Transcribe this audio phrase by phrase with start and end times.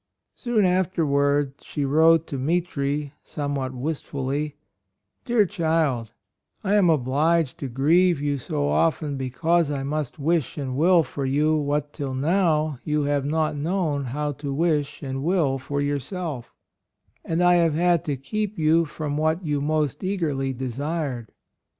[0.33, 4.55] Soon afterward she wrote to Mitri, somewhat wistfully:
[5.25, 6.09] "Dear child,
[6.63, 11.23] I am obliged to grieve you so often because I must wish and will for
[11.23, 16.51] you what till now you have not known how to wish and will for yourself;
[17.23, 21.31] and I have had to keep 3 r ou from what you most eagerly desired.